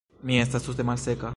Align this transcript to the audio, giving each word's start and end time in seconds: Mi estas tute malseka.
Mi 0.23 0.39
estas 0.45 0.67
tute 0.69 0.85
malseka. 0.91 1.29